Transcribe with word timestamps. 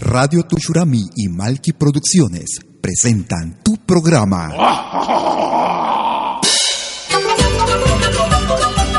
Radio 0.00 0.44
Tushurami 0.44 1.04
y 1.16 1.28
Malki 1.28 1.72
Producciones 1.72 2.60
presentan 2.80 3.58
tu 3.64 3.76
programa 3.84 4.48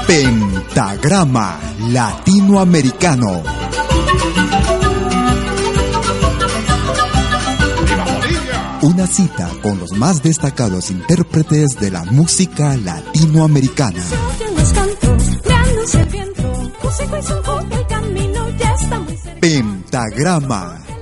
Pentagrama 0.05 1.57
Latinoamericano. 1.89 3.43
Una 8.81 9.07
cita 9.07 9.49
con 9.61 9.79
los 9.79 9.93
más 9.93 10.21
destacados 10.21 10.91
intérpretes 10.91 11.79
de 11.79 11.91
la 11.91 12.03
música 12.03 12.75
latinoamericana. 12.75 14.03
Pentagrama 19.39 20.88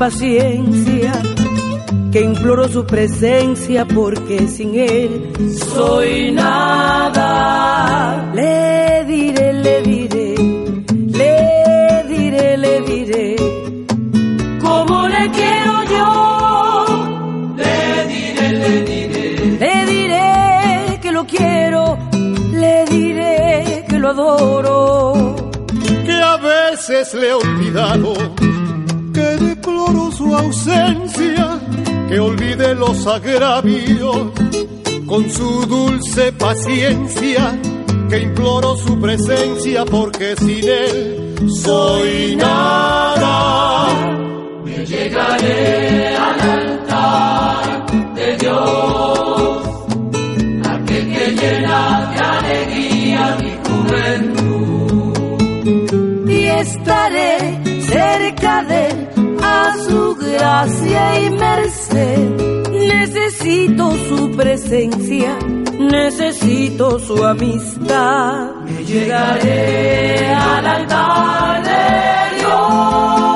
Paciencia, 0.00 1.12
que 2.10 2.22
imploro 2.22 2.66
su 2.68 2.86
presencia 2.86 3.84
porque 3.84 4.48
sin 4.48 4.74
él 4.74 5.30
soy 5.74 6.32
nada. 6.32 7.28
Le 8.34 9.04
diré, 9.04 9.52
le 9.52 9.82
diré, 9.82 10.34
le 11.20 12.04
diré, 12.08 12.56
le 12.56 12.80
diré, 12.80 13.36
como 14.62 15.06
le 15.06 15.30
quiero 15.38 15.82
yo. 15.94 16.08
Le 17.56 18.06
diré, 18.14 18.52
le 18.62 18.82
diré, 18.90 19.24
le 19.64 19.74
diré 19.92 20.98
que 21.02 21.12
lo 21.12 21.26
quiero, 21.26 21.98
le 22.54 22.86
diré 22.86 23.84
que 23.86 23.98
lo 23.98 24.08
adoro 24.08 24.80
que 26.06 26.12
a 26.12 26.36
veces 26.38 27.14
le 27.14 27.28
he 27.28 27.34
olvidado, 27.34 28.14
su 30.20 30.36
ausencia, 30.36 31.58
que 32.06 32.20
olvide 32.20 32.74
los 32.74 33.06
agravios 33.06 34.32
con 35.06 35.30
su 35.30 35.64
dulce 35.66 36.30
paciencia, 36.32 37.58
que 38.10 38.18
imploro 38.18 38.76
su 38.76 39.00
presencia 39.00 39.86
porque 39.86 40.36
sin 40.36 40.68
él 40.68 41.34
soy 41.64 42.36
nada. 42.36 43.88
Me 44.62 44.84
llegaré 44.84 46.14
al 46.16 46.40
altar 46.40 47.86
de 48.14 48.36
Dios, 48.36 49.62
aquel 50.68 51.14
que 51.14 51.32
llena 51.40 52.12
de 52.12 52.20
alegría 52.20 53.38
mi 53.40 53.52
juventud. 53.66 55.14
Y 56.30 56.44
estaré 56.44 57.58
cerca 57.88 58.64
de 58.64 58.86
él 58.88 59.19
su 59.76 60.16
gracia 60.16 61.20
y 61.20 61.30
merced. 61.30 62.60
Necesito 62.70 63.90
su 64.08 64.30
presencia, 64.36 65.36
necesito 65.78 66.98
su 66.98 67.24
amistad. 67.24 68.54
Me 68.64 68.84
llegaré 68.84 70.28
al 70.34 70.66
altar 70.66 71.62
de 71.62 72.38
Dios, 72.38 73.29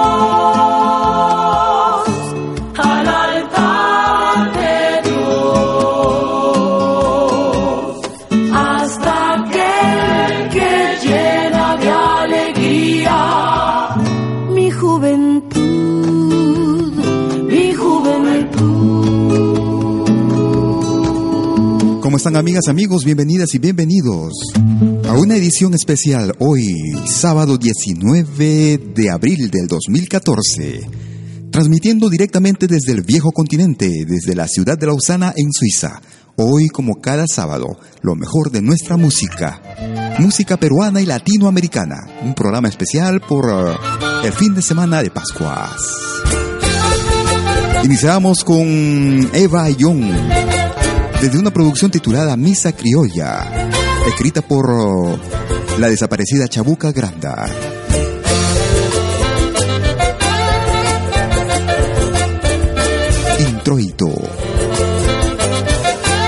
están 22.25 22.37
amigas, 22.37 22.69
amigos? 22.69 23.05
Bienvenidas 23.05 23.55
y 23.55 23.59
bienvenidos 23.59 24.33
a 25.07 25.13
una 25.13 25.37
edición 25.37 25.75
especial 25.75 26.35
hoy, 26.39 26.75
sábado 27.07 27.59
19 27.59 28.79
de 28.95 29.11
abril 29.11 29.51
del 29.51 29.67
2014, 29.67 30.89
transmitiendo 31.51 32.09
directamente 32.09 32.67
desde 32.67 32.93
el 32.93 33.03
viejo 33.03 33.31
continente, 33.31 34.07
desde 34.07 34.35
la 34.35 34.49
ciudad 34.49 34.79
de 34.79 34.87
Lausana 34.87 35.35
en 35.37 35.53
Suiza. 35.53 36.01
Hoy, 36.37 36.69
como 36.69 36.95
cada 37.03 37.27
sábado, 37.27 37.77
lo 38.01 38.15
mejor 38.15 38.51
de 38.51 38.63
nuestra 38.63 38.97
música, 38.97 39.61
música 40.19 40.57
peruana 40.57 41.03
y 41.03 41.07
latinoamericana, 41.07 42.09
un 42.23 42.35
programa 42.35 42.69
especial 42.69 43.21
por 43.21 43.45
uh, 43.45 44.25
el 44.25 44.33
fin 44.33 44.55
de 44.55 44.63
semana 44.63 45.03
de 45.03 45.11
Pascuas. 45.11 45.77
Iniciamos 47.85 48.45
con 48.45 49.29
Eva 49.35 49.69
Young, 49.69 50.03
desde 51.21 51.39
una 51.39 51.51
producción 51.51 51.91
titulada 51.91 52.37
Misa 52.37 52.73
Criolla 52.73 53.71
escrita 54.07 54.43
por 54.43 55.19
la 55.79 55.89
desaparecida 55.89 56.49
Chabuca 56.49 56.93
Granda. 56.93 57.47
Introito. 63.39 64.11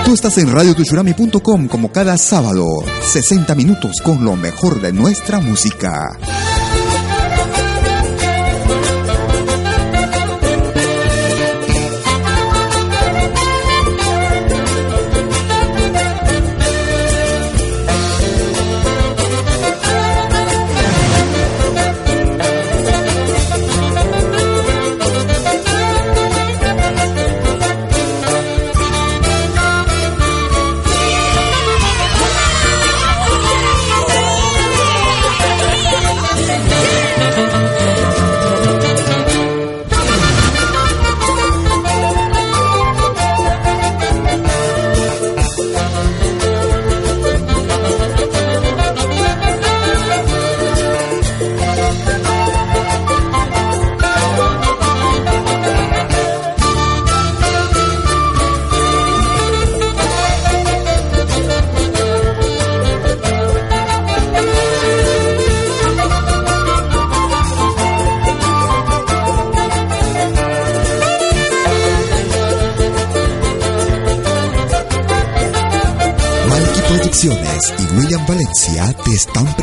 Tú 0.05 0.15
estás 0.15 0.39
en 0.39 0.53
radiotushurami.com 0.53 1.69
como 1.69 1.93
cada 1.93 2.17
sábado, 2.17 2.67
60 3.03 3.55
minutos 3.55 4.01
con 4.03 4.25
lo 4.25 4.37
mejor 4.37 4.81
de 4.81 4.93
nuestra 4.93 5.41
música. 5.41 6.17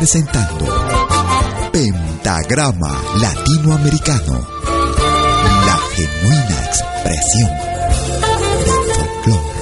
Presentando 0.04 0.66
Pentagrama 1.72 2.94
Latinoamericano, 3.22 4.46
la 5.64 5.78
genuina 5.94 6.62
expresión 6.66 7.50
del 8.66 8.94
folclore. 8.94 9.53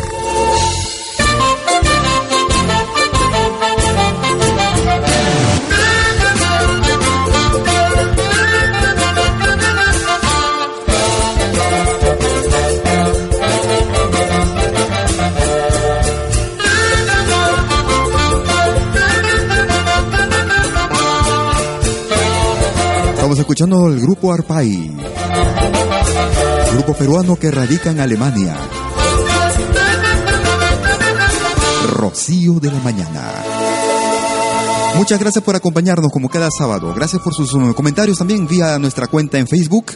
Escuchando 23.53 23.87
el 23.89 24.01
grupo 24.01 24.33
Arpay, 24.33 24.97
grupo 26.73 26.95
peruano 26.95 27.37
que 27.37 27.51
radica 27.51 27.91
en 27.91 28.01
Alemania. 28.01 28.57
Rocío 31.93 32.55
de 32.55 32.73
la 32.73 32.79
Mañana. 32.79 33.31
Muchas 34.97 35.21
gracias 35.21 35.45
por 35.45 35.55
acompañarnos 35.55 36.11
como 36.11 36.31
cada 36.31 36.49
sábado. 36.51 36.95
Gracias 36.95 37.21
por 37.21 37.35
sus 37.35 37.53
uh, 37.53 37.75
comentarios 37.75 38.17
también 38.17 38.47
vía 38.47 38.79
nuestra 38.79 39.07
cuenta 39.07 39.39
en 39.39 39.47
Facebook. 39.47 39.93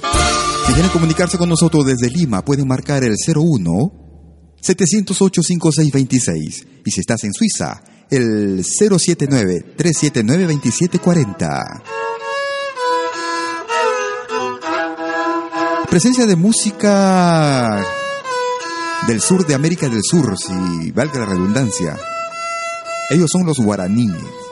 Si 0.67 0.73
quieren 0.75 0.91
comunicarse 0.91 1.39
con 1.39 1.49
nosotros 1.49 1.87
desde 1.87 2.11
Lima, 2.11 2.45
pueden 2.45 2.69
marcar 2.69 3.05
el 3.05 3.15
01 3.27 4.57
708 4.61 5.43
5626. 5.43 6.67
Y 6.85 6.91
si 6.91 7.01
estás 7.01 7.25
en 7.25 7.33
Suiza, 7.33 7.83
el 8.11 8.63
079 8.63 9.77
379 9.79 10.43
2740. 10.43 11.86
Presencia 15.97 16.27
de 16.27 16.37
música 16.37 17.83
del 19.07 19.23
sur 19.23 19.47
de 19.47 19.55
América 19.55 19.89
del 19.89 20.03
Sur, 20.03 20.37
si 20.37 20.91
valga 20.91 21.21
la 21.21 21.25
redundancia. 21.25 21.97
Ellos 23.09 23.31
son 23.33 23.47
los 23.47 23.59
guaraníes. 23.59 24.46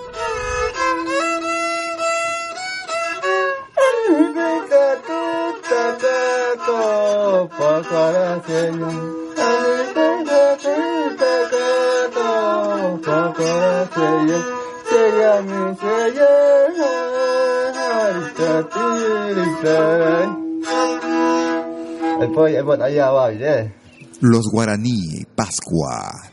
Los 24.20 24.50
guaraní, 24.50 25.24
Pascua. 25.34 26.32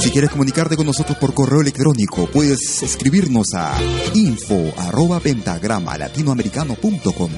Si 0.00 0.10
quieres 0.10 0.30
comunicarte 0.30 0.76
con 0.76 0.86
nosotros 0.86 1.18
por 1.18 1.34
correo 1.34 1.60
electrónico, 1.60 2.26
puedes 2.26 2.82
escribirnos 2.82 3.48
a 3.54 3.78
info 4.14 4.72
arroba 4.78 5.20
pentagrama 5.20 5.98
latinoamericano.com. 5.98 7.30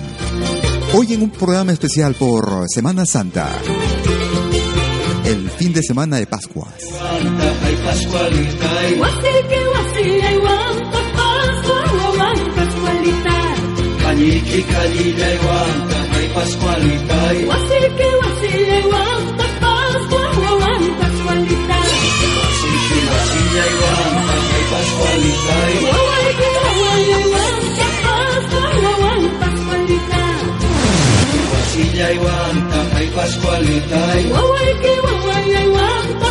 Hoy 0.95 1.13
en 1.13 1.23
un 1.23 1.31
programa 1.31 1.73
especial 1.73 2.15
por 2.15 2.65
Semana 2.69 3.05
Santa. 3.05 3.51
El 5.25 5.51
fin 5.51 5.73
de 5.73 5.83
semana 5.83 6.19
de 6.19 6.27
Pascuas. 6.27 6.83
Miki 14.23 14.61
Kalile 14.73 15.31
Wanta, 15.47 15.99
Hai 16.13 16.27
Pascualitai. 16.35 17.39
Wasike 17.51 18.09
Wasile 18.21 18.79
Wanta, 18.93 19.47
Pascua 19.63 20.27
Wanta, 20.63 20.95
Pascualitai. 21.01 21.91
Wasike 21.91 23.01
Wasile 23.13 23.67
Wanta, 23.83 24.37
Hai 24.51 24.65
Pascualitai. 24.73 25.75
Wawaike 25.87 26.49
Wawaile 26.65 27.21
Wanta, 27.35 27.89
Pascua 28.07 28.93
Wanta, 29.03 29.31
Pascualitai. 29.43 30.45
Wasile 31.53 32.11
Wanta, 32.25 32.81
Hai 32.95 33.07
Pascualitai. 33.17 34.21
Wawaike 34.35 34.93
Wawaile 35.07 35.63
Wanta, 35.77 36.31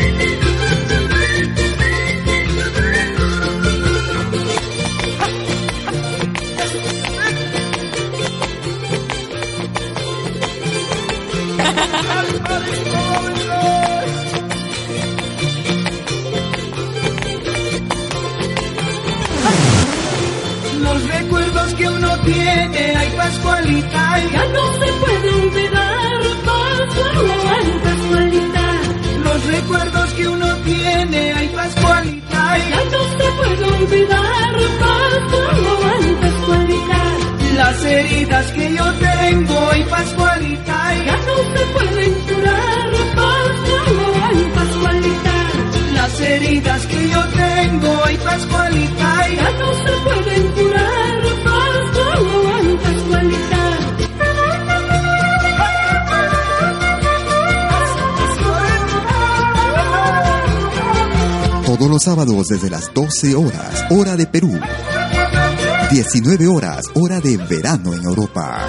Las 38.21 38.29
heridas 38.29 38.51
que 38.51 38.75
yo 38.75 38.85
tengo, 38.93 39.69
ay 39.71 39.83
Pascualita, 39.89 40.95
ya 41.05 41.17
no 41.17 41.37
se 41.57 41.65
pueden 41.73 42.13
curar 42.21 42.91
Pascua, 43.15 43.81
ay 44.27 44.51
Pascualita. 44.53 45.35
Las 45.95 46.21
heridas 46.21 46.85
que 46.85 47.09
yo 47.09 47.23
tengo, 47.29 48.03
ay 48.05 48.17
Pascualita, 48.17 49.27
ya 49.29 49.51
no 49.57 49.73
se 49.73 49.91
pueden 50.03 50.51
curar 50.51 51.21
Pascua, 51.45 52.13
ay 52.57 52.77
Pascualita. 52.83 53.61
Todos 61.65 61.89
los 61.89 62.03
sábados 62.03 62.47
desde 62.49 62.69
las 62.69 62.93
12 62.93 63.35
horas, 63.35 63.85
hora 63.89 64.15
de 64.15 64.27
Perú. 64.27 64.59
19 65.91 66.47
horas, 66.47 66.85
hora 66.93 67.19
de 67.19 67.35
verano 67.35 67.93
en 67.93 68.01
Europa. 68.05 68.65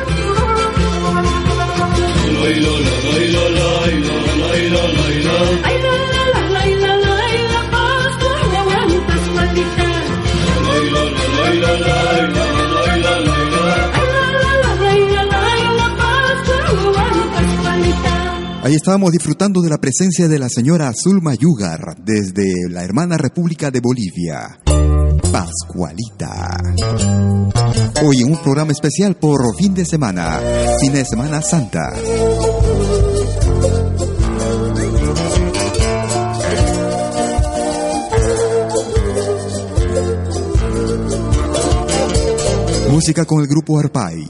Ahí 18.65 18.75
estábamos 18.75 19.13
disfrutando 19.13 19.63
de 19.63 19.71
la 19.71 19.79
presencia 19.79 20.27
de 20.27 20.39
la 20.41 20.49
señora 20.49 20.93
Zulma 20.93 21.35
Yugar 21.35 21.97
desde 22.05 22.69
la 22.69 22.83
hermana 22.83 23.17
República 23.17 23.71
de 23.71 23.81
Bolivia. 23.81 24.59
Pascualita. 25.33 26.61
Hoy 28.05 28.21
en 28.21 28.33
un 28.33 28.43
programa 28.43 28.73
especial 28.73 29.17
por 29.17 29.57
fin 29.57 29.73
de 29.73 29.87
semana, 29.87 30.39
fin 30.79 30.93
de 30.93 31.07
semana 31.07 31.41
santa. 31.41 31.91
Música 42.91 43.25
con 43.25 43.41
el 43.41 43.49
grupo 43.49 43.79
Arpay. 43.79 44.29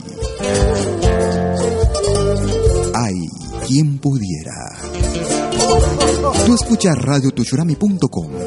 Ay, 2.93 3.27
quien 3.67 3.97
pudiera. 3.99 4.53
Tú 6.45 6.55
escuchas 6.55 6.97
radiotushurami.com. 6.97 8.42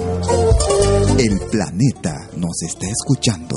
El 1.19 1.41
planeta 1.51 2.29
nos 2.37 2.61
está 2.63 2.87
escuchando. 2.87 3.57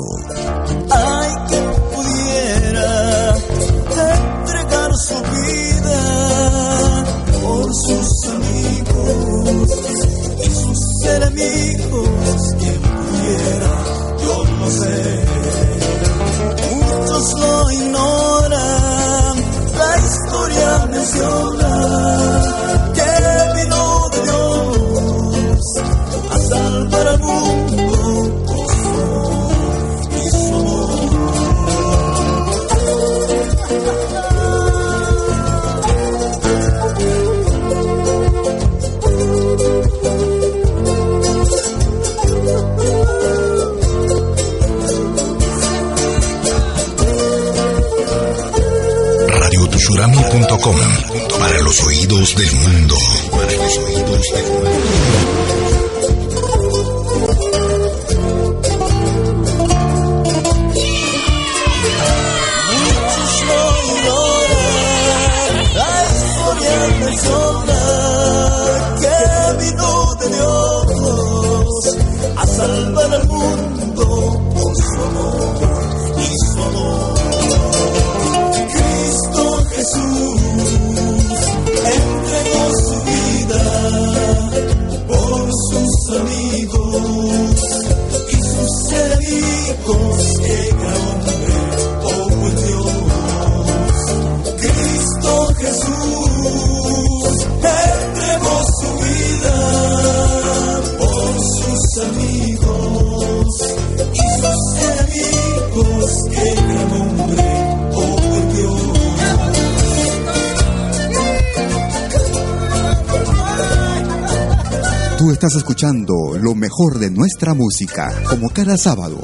Mejor 116.70 117.00
de 117.00 117.10
nuestra 117.10 117.52
música, 117.52 118.14
como 118.28 118.48
cada 118.50 118.76
sábado, 118.76 119.20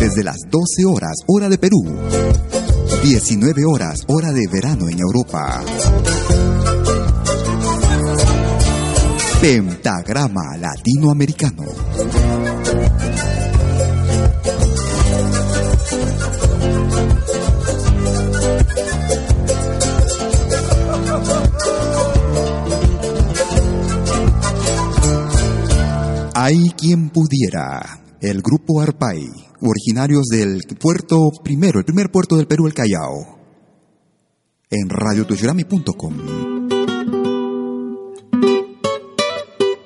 desde 0.00 0.24
las 0.24 0.38
12 0.50 0.86
horas, 0.86 1.12
hora 1.26 1.50
de 1.50 1.58
Perú, 1.58 1.84
19 3.02 3.66
horas, 3.66 3.98
hora 4.08 4.32
de 4.32 4.46
verano 4.50 4.88
en 4.88 4.98
Europa. 4.98 5.62
Pentagrama 9.38 10.56
Latinoamericano. 10.56 11.65
Hay 26.48 26.70
quien 26.78 27.10
pudiera. 27.10 28.04
El 28.20 28.40
grupo 28.40 28.80
Arpay, 28.80 29.18
originarios 29.62 30.26
del 30.30 30.60
puerto 30.80 31.32
primero, 31.42 31.80
el 31.80 31.84
primer 31.84 32.12
puerto 32.12 32.36
del 32.36 32.46
Perú, 32.46 32.68
el 32.68 32.72
Callao. 32.72 33.40
En 34.70 34.88
radiotushurami.com. 34.88 36.14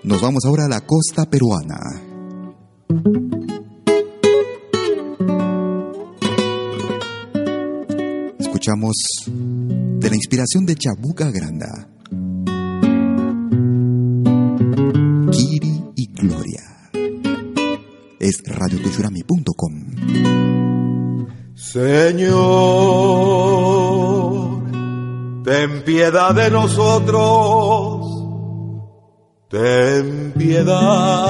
Nos 0.02 0.21
vamos 0.21 0.45
ahora 0.45 0.67
a 0.67 0.69
la 0.69 0.83
costa 0.83 1.25
peruana. 1.31 1.79
Escuchamos 8.38 8.97
de 9.26 10.11
la 10.11 10.14
inspiración 10.14 10.67
de 10.67 10.75
Chabuca 10.75 11.31
Granda. 11.31 11.90
Es. 18.31 18.43
Señor, 21.55 22.31
ten 25.45 25.83
piedad 25.85 26.35
de 26.35 26.51
nosotros, 26.51 28.07
ten 29.49 30.33
piedad, 30.37 31.25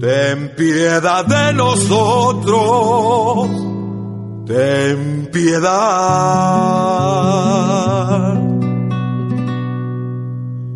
ten 0.00 0.54
piedad 0.56 1.26
de 1.26 1.52
nosotros, 1.54 3.48
ten 4.46 5.28
piedad, 5.32 5.74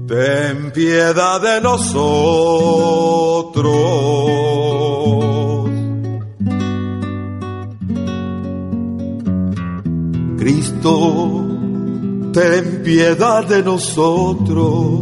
ten 0.08 0.72
piedad 0.72 1.40
de 1.42 1.60
nosotros. 1.60 2.08
Cristo, 10.38 11.44
ten 12.32 12.82
piedad 12.82 13.44
de 13.44 13.62
nosotros, 13.62 15.00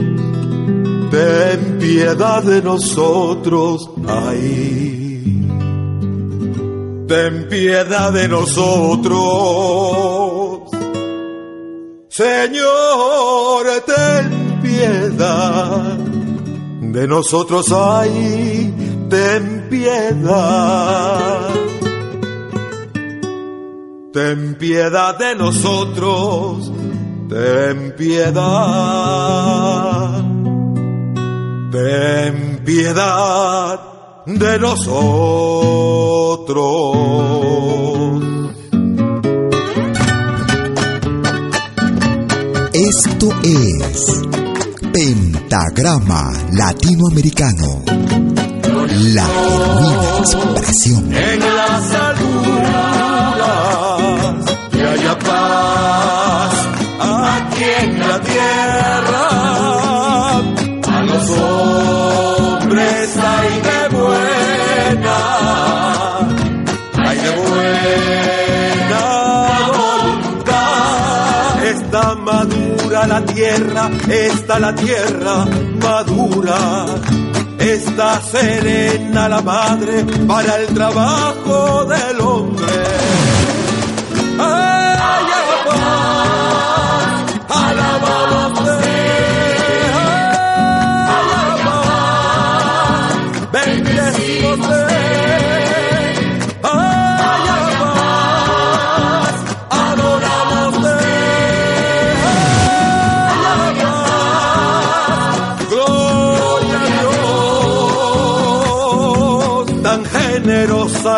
ten 1.13 1.79
piedad 1.79 2.43
de 2.43 2.61
nosotros, 2.63 3.89
ay. 4.09 5.05
Ten 7.07 7.47
piedad 7.49 8.13
de 8.13 8.27
nosotros, 8.27 9.23
Señor, 12.09 13.67
piedad 14.67 15.99
de 16.81 17.07
nosotros, 17.07 17.73
ay, 17.73 19.07
ten 19.09 19.69
piedad. 19.71 21.51
Ten 24.13 24.57
piedad 24.59 25.19
de 25.19 25.35
nosotros, 25.37 26.73
ten 27.29 27.95
piedad. 27.97 28.37
Ten 31.71 32.63
piedad 32.65 33.81
de 34.27 34.59
nosotros. 34.59 35.77
Esto 42.73 43.29
es 43.43 44.46
Pentagrama 44.97 46.33
Latinoamericano. 46.53 47.83
La 49.13 49.27
genuina 49.27 50.19
expresión. 50.21 51.13
La 73.07 73.25
tierra, 73.25 73.91
está 74.09 74.59
la 74.59 74.75
tierra 74.75 75.47
madura. 75.81 76.87
Está 77.59 78.21
serena 78.21 79.29
la 79.29 79.41
madre 79.41 80.05
para 80.27 80.57
el 80.59 80.67
trabajo 80.69 81.85
del 81.85 82.16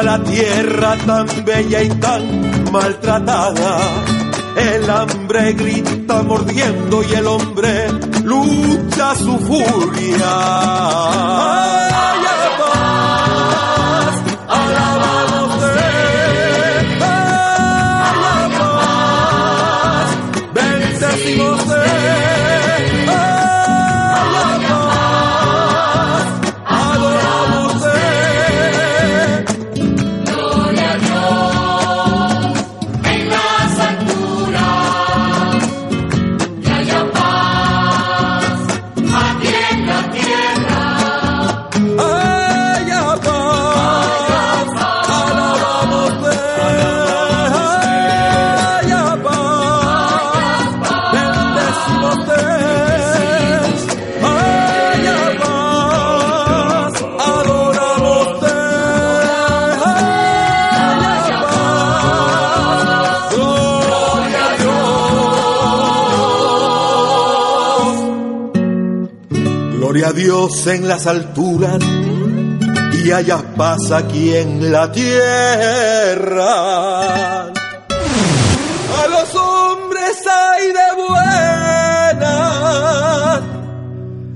la 0.02 0.22
tierra, 0.22 0.96
tan 1.06 1.26
bella 1.44 1.82
y 1.82 1.88
tan 1.88 2.70
maltratada. 2.70 3.78
El 4.56 4.90
hambre 4.90 5.52
grita 5.52 6.22
mordiendo 6.22 7.02
y 7.02 7.14
el 7.14 7.26
hombre 7.26 7.88
lucha 8.24 9.14
su 9.14 9.38
furia. 9.38 10.28
Dios. 70.18 70.66
En 70.66 70.88
las 70.88 71.07
alturas 71.07 71.78
y 72.92 73.12
haya 73.12 73.38
paz 73.57 73.92
aquí 73.92 74.35
en 74.35 74.72
la 74.72 74.90
tierra. 74.90 75.12
A 77.44 77.52
los 79.09 79.35
hombres 79.37 80.16
hay 80.26 80.66
de 80.72 80.92
buena, 80.96 82.33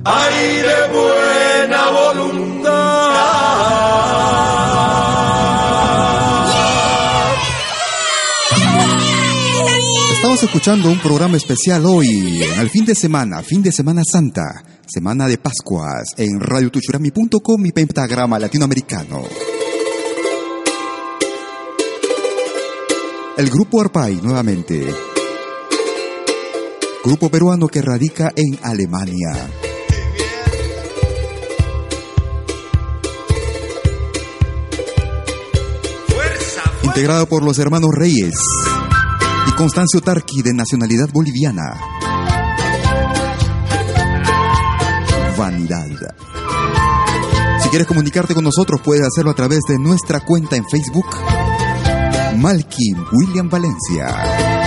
hay 0.04 0.56
de 0.56 0.88
buena 0.92 1.31
Escuchando 10.42 10.90
un 10.90 10.98
programa 10.98 11.36
especial 11.36 11.86
hoy, 11.86 12.42
en 12.42 12.58
el 12.58 12.68
fin 12.68 12.84
de 12.84 12.96
semana, 12.96 13.42
fin 13.44 13.62
de 13.62 13.70
Semana 13.70 14.02
Santa, 14.04 14.64
Semana 14.84 15.28
de 15.28 15.38
Pascuas, 15.38 16.14
en 16.16 16.40
radiotuchurami.com 16.40 17.64
y 17.64 17.70
Pentagrama 17.70 18.40
Latinoamericano. 18.40 19.22
El 23.36 23.50
grupo 23.50 23.80
Arpay, 23.80 24.16
nuevamente. 24.16 24.84
Grupo 27.04 27.30
peruano 27.30 27.68
que 27.68 27.80
radica 27.80 28.32
en 28.34 28.58
Alemania. 28.64 29.48
Integrado 36.82 37.26
por 37.26 37.44
los 37.44 37.60
hermanos 37.60 37.90
Reyes 37.94 38.34
Constancio 39.56 40.00
Tarqui 40.00 40.42
de 40.42 40.52
nacionalidad 40.54 41.08
boliviana. 41.12 41.78
Vanidad. 45.36 46.16
Si 47.62 47.68
quieres 47.68 47.86
comunicarte 47.86 48.34
con 48.34 48.44
nosotros, 48.44 48.80
puedes 48.82 49.06
hacerlo 49.06 49.30
a 49.30 49.34
través 49.34 49.60
de 49.68 49.78
nuestra 49.78 50.20
cuenta 50.20 50.56
en 50.56 50.64
Facebook, 50.68 51.06
Malkin 52.36 52.96
William 53.12 53.48
Valencia. 53.48 54.61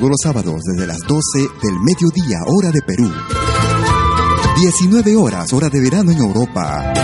Todos 0.00 0.10
los 0.12 0.20
sábados 0.22 0.62
desde 0.64 0.86
las 0.86 1.00
12 1.00 1.20
del 1.62 1.78
mediodía, 1.78 2.38
hora 2.46 2.70
de 2.70 2.80
Perú. 2.80 3.12
19 4.56 5.14
horas, 5.16 5.52
hora 5.52 5.68
de 5.68 5.78
verano 5.78 6.10
en 6.10 6.18
Europa. 6.18 6.94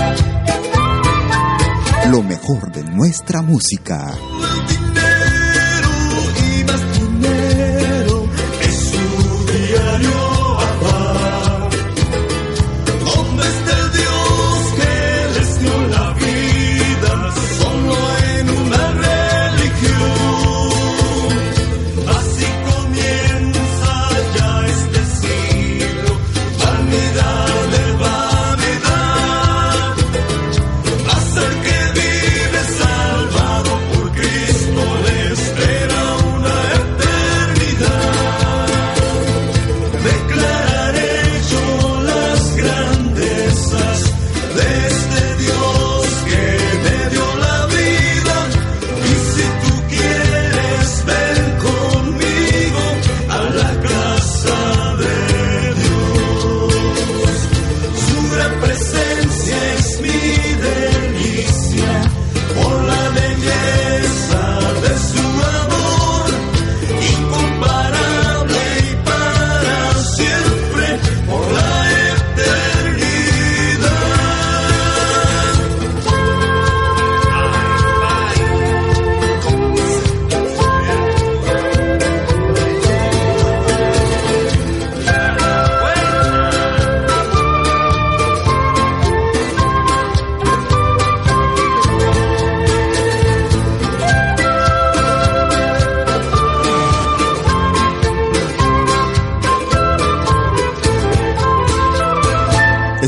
Lo 2.10 2.22
mejor 2.22 2.72
de 2.72 2.84
nuestra 2.84 3.42
música. 3.42 4.16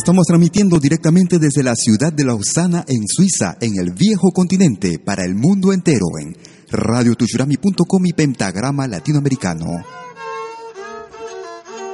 Estamos 0.08 0.24
transmitiendo 0.26 0.78
directamente 0.78 1.38
desde 1.38 1.62
la 1.62 1.74
ciudad 1.76 2.10
de 2.10 2.24
Lausana, 2.24 2.82
en 2.88 3.06
Suiza, 3.06 3.58
en 3.60 3.78
el 3.78 3.92
viejo 3.92 4.30
continente, 4.32 4.98
para 4.98 5.22
el 5.22 5.34
mundo 5.34 5.70
entero, 5.70 6.06
en 6.18 6.34
radiotushurami.com 6.70 8.06
y 8.06 8.14
Pentagrama 8.14 8.88
Latinoamericano. 8.88 9.66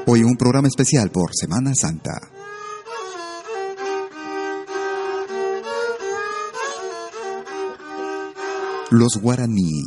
Hoy 0.07 0.23
un 0.23 0.37
programa 0.37 0.69
especial 0.69 1.11
por 1.11 1.31
Semana 1.35 1.75
Santa. 1.75 2.21
Los 8.91 9.17
guaraní. 9.17 9.83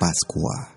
Pascua. 0.00 0.71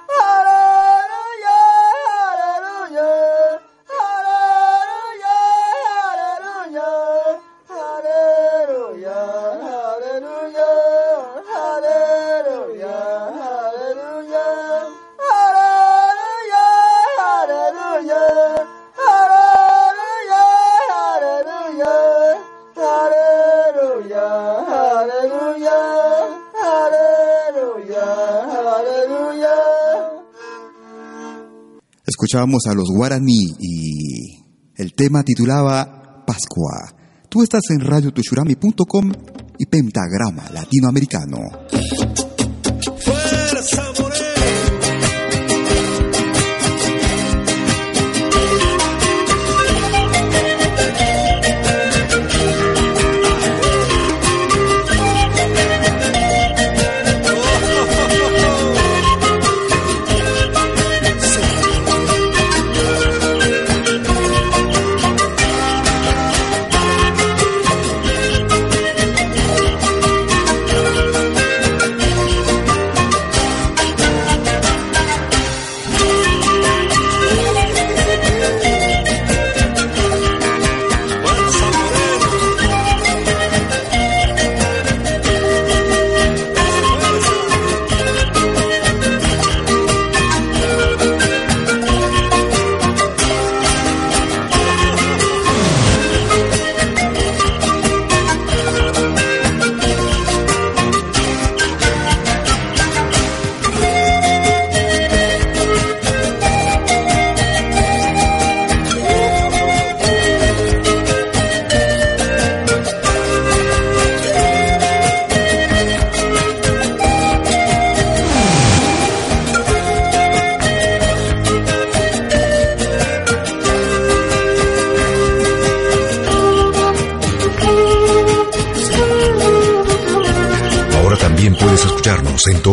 Escuchábamos 32.26 32.66
a 32.66 32.74
los 32.74 32.88
guaraní 32.90 33.54
y 33.60 34.42
el 34.74 34.94
tema 34.94 35.22
titulaba 35.22 36.24
Pascua. 36.26 36.92
Tú 37.28 37.44
estás 37.44 37.62
en 37.70 37.78
radiotushurami.com 37.78 39.12
y 39.60 39.66
Pentagrama 39.66 40.50
Latinoamericano. 40.50 41.38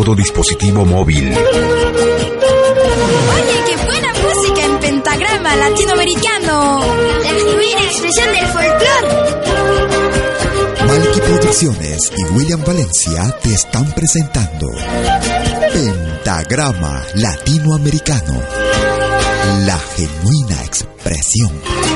En 0.04 0.08
todo 0.08 0.16
dispositivo 0.16 0.84
móvil. 0.84 1.32
Oye, 1.32 1.38
pentagrama 4.78 5.56
latinoamericano. 5.56 6.80
La 7.22 7.30
genuina 7.30 7.80
expresión 7.84 8.32
del 8.34 8.46
folclore. 8.48 9.08
Malky 10.86 11.20
Producciones 11.20 12.12
y 12.18 12.24
William 12.34 12.62
Valencia 12.66 13.34
te 13.42 13.54
están 13.54 13.90
presentando 13.94 14.66
Pentagrama 15.72 17.02
Latinoamericano. 17.14 18.42
La 19.64 19.78
genuina 19.78 20.64
expresión 20.64 21.93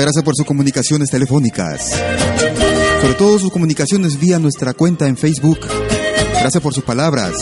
Gracias 0.00 0.24
por 0.24 0.34
sus 0.36 0.46
comunicaciones 0.46 1.10
telefónicas. 1.10 1.90
Sobre 3.00 3.14
todo 3.14 3.38
sus 3.38 3.50
comunicaciones 3.50 4.18
vía 4.18 4.38
nuestra 4.38 4.74
cuenta 4.74 5.06
en 5.06 5.16
Facebook. 5.16 5.60
Gracias 6.40 6.62
por 6.62 6.74
sus 6.74 6.84
palabras. 6.84 7.32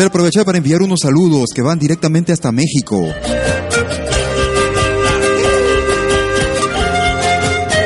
Quisiera 0.00 0.08
aprovechar 0.08 0.46
para 0.46 0.56
enviar 0.56 0.80
unos 0.80 1.00
saludos 1.02 1.50
que 1.54 1.60
van 1.60 1.78
directamente 1.78 2.32
hasta 2.32 2.50
México. 2.50 3.06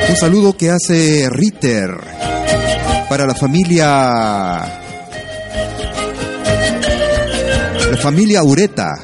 Un 0.08 0.16
saludo 0.16 0.56
que 0.56 0.70
hace 0.70 1.28
Ritter 1.28 1.90
para 3.08 3.26
la 3.26 3.34
familia. 3.34 3.88
La 7.90 7.96
familia 8.00 8.44
Ureta. 8.44 8.94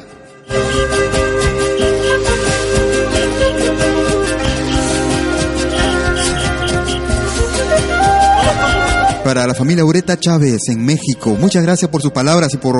Para 9.31 9.47
la 9.47 9.53
familia 9.53 9.85
Ureta 9.85 10.19
Chávez 10.19 10.59
en 10.67 10.83
México. 10.83 11.37
Muchas 11.39 11.63
gracias 11.63 11.89
por 11.89 12.01
sus 12.01 12.11
palabras 12.11 12.53
y 12.53 12.57
por 12.57 12.75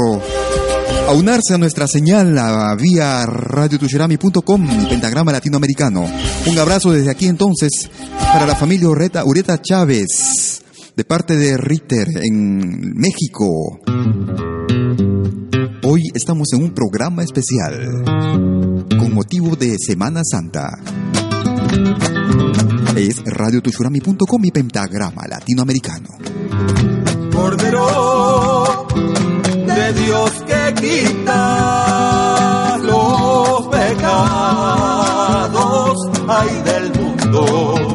aunarse 1.08 1.54
a 1.54 1.58
nuestra 1.58 1.88
señal 1.88 2.38
a 2.38 2.76
vía 2.76 3.26
radiotucherami.com, 3.26 4.90
pentagrama 4.90 5.32
latinoamericano. 5.32 6.06
Un 6.48 6.60
abrazo 6.60 6.92
desde 6.92 7.10
aquí 7.10 7.28
entonces 7.28 7.90
para 8.34 8.46
la 8.46 8.58
familia 8.58 8.90
Ureta, 8.90 9.24
Ureta 9.24 9.62
Chávez, 9.62 10.62
de 10.94 11.06
parte 11.06 11.38
de 11.38 11.56
Ritter 11.56 12.10
en 12.22 12.96
México. 12.98 13.80
Hoy 15.84 16.02
estamos 16.14 16.52
en 16.52 16.64
un 16.64 16.74
programa 16.74 17.24
especial 17.24 18.04
con 19.00 19.14
motivo 19.14 19.56
de 19.56 19.78
Semana 19.80 20.20
Santa. 20.30 20.70
Es 22.98 23.24
radiotuchurami.com 23.24 24.44
y 24.44 24.52
pentagrama 24.52 25.26
latinoamericano. 25.30 26.10
Cordero 27.34 28.86
de 29.66 29.94
Dios 29.94 30.32
que 30.48 30.74
quita 30.82 31.40
los 32.84 33.68
pecados 33.68 34.92
ay 36.28 36.62
del 36.64 36.92
mundo. 36.94 37.91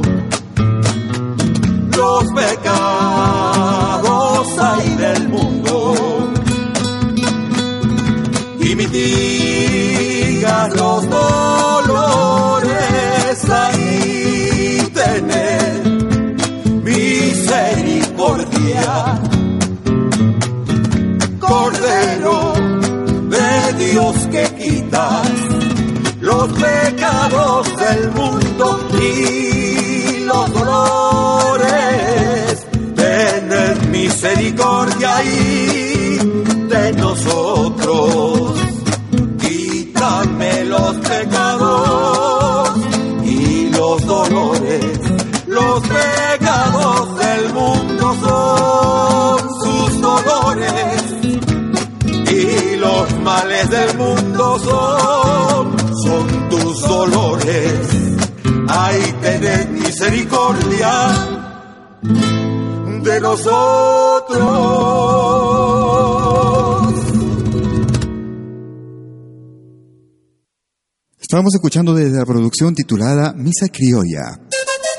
Escuchando 71.77 71.95
desde 71.95 72.17
la 72.17 72.25
producción 72.25 72.75
titulada 72.75 73.35
Misa 73.35 73.69
Criolla, 73.69 74.41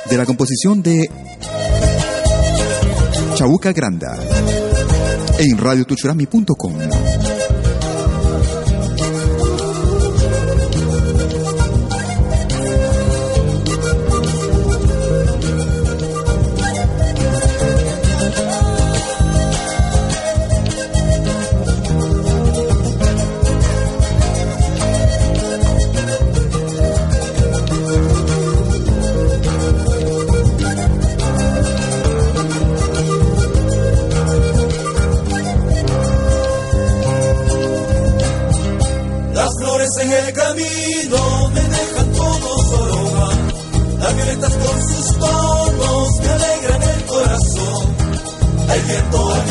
de 0.07 0.15
la 0.15 0.27
composición 0.27 0.83
de 0.83 1.09
Chabuca 3.33 3.73
Granda, 3.73 4.15
en 5.39 5.57
radiotuchurami.com. 5.57 7.36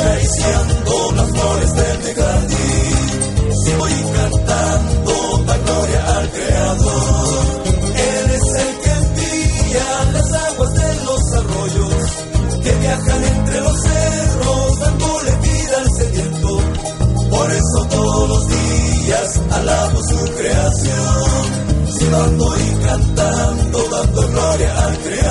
acariciando 0.06 1.12
las 1.16 1.30
flores 1.30 1.74
de 1.74 1.98
mi 1.98 2.14
jardín. 2.14 3.52
Si 3.64 3.72
voy 3.72 3.92
cantando 4.14 5.44
la 5.46 5.56
gloria 5.58 6.16
al 6.16 6.30
Creador. 6.30 7.44
Él 7.96 8.30
es 8.30 8.46
el 8.64 8.78
que 8.82 8.90
envía 8.90 10.12
las 10.12 10.32
aguas 10.32 10.74
de 10.74 11.04
los 11.04 11.32
arroyos 11.32 12.02
que 12.62 12.74
viajan 12.74 13.24
entre 13.24 13.60
los 13.60 13.82
cerros 13.82 14.80
dándole 14.80 15.36
vida 15.36 15.76
al 15.78 15.90
sediento. 15.90 16.60
Por 17.30 17.50
eso 17.52 17.86
todos 17.90 18.28
los 18.28 18.48
días 18.48 19.40
alabo 19.50 20.02
su 20.02 20.32
creador. 20.36 21.46
silbando 21.98 22.54
y 22.58 22.84
cantando, 22.86 23.88
dando 23.90 24.28
gloria 24.28 24.86
al 24.86 24.98
Creador. 24.98 25.25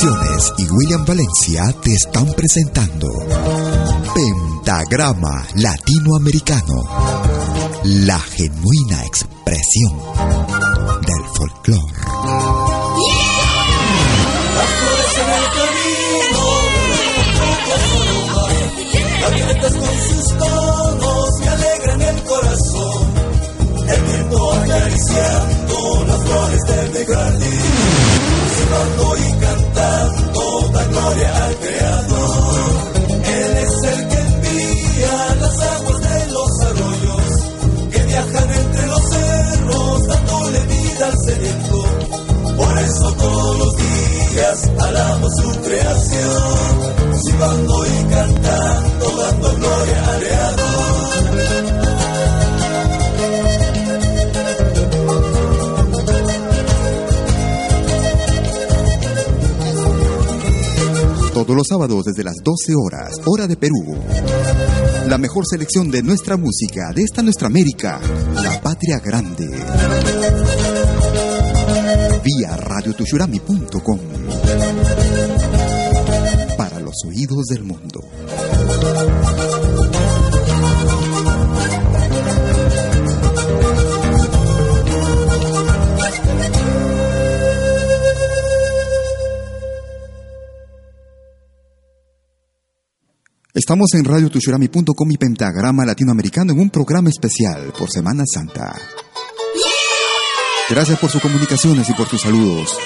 Y 0.00 0.68
William 0.70 1.04
Valencia 1.04 1.74
te 1.82 1.92
están 1.92 2.32
presentando 2.32 3.08
Pentagrama 4.14 5.44
Latinoamericano, 5.56 6.84
la 7.82 8.20
genuina 8.20 9.04
expresión 9.04 9.98
del 11.04 11.24
folclore. 11.34 11.94
Las 14.54 14.70
flores 14.78 15.18
en 15.18 15.30
el 15.34 15.46
camino, 15.58 16.42
las 19.20 19.34
violetas 19.34 19.72
con 19.72 19.94
sus 19.98 20.38
tonos 20.38 21.30
me 21.40 21.48
alegran 21.48 22.02
el 22.02 22.22
corazón. 22.22 23.06
El 23.88 24.00
viento 24.02 24.52
acariciando 24.52 26.04
las 26.06 26.22
flores 26.22 26.62
de 26.68 26.88
mi 27.00 27.04
jardín, 27.04 27.88
su 45.36 45.60
creación, 45.60 47.22
silbando 47.22 47.86
y 47.86 48.04
cantando, 48.10 49.16
dando 49.16 49.56
gloria 49.56 50.10
al 50.10 50.20
Creador. 50.20 50.68
Todos 61.32 61.54
los 61.56 61.66
sábados 61.68 62.04
desde 62.04 62.24
las 62.24 62.34
12 62.42 62.74
horas, 62.74 63.20
hora 63.24 63.46
de 63.46 63.56
Perú. 63.56 63.96
La 65.06 65.18
mejor 65.18 65.44
selección 65.48 65.90
de 65.90 66.02
nuestra 66.02 66.36
música, 66.36 66.92
de 66.92 67.02
esta 67.02 67.22
nuestra 67.22 67.46
América, 67.46 68.00
la 68.34 68.60
patria 68.60 68.98
grande. 68.98 69.46
Vía 72.24 72.56
radiotushurami.com. 72.56 73.98
Los 77.04 77.12
oídos 77.12 77.46
del 77.46 77.64
mundo. 77.64 78.00
Estamos 93.54 93.86
en 93.94 94.04
radiotushurami.com 94.04 95.10
y 95.10 95.16
Pentagrama 95.18 95.84
Latinoamericano 95.84 96.52
en 96.52 96.60
un 96.60 96.70
programa 96.70 97.10
especial 97.10 97.72
por 97.78 97.90
Semana 97.90 98.24
Santa. 98.26 98.74
Gracias 100.70 100.98
por 100.98 101.10
sus 101.10 101.20
comunicaciones 101.20 101.88
y 101.90 101.92
por 101.92 102.08
sus 102.08 102.22
saludos. 102.22 102.76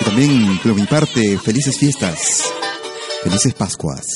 Y 0.00 0.04
también, 0.04 0.58
por 0.62 0.74
mi 0.74 0.86
parte, 0.86 1.38
felices 1.38 1.78
fiestas. 1.78 2.57
Felices 3.28 3.52
Pascuas. 3.52 4.06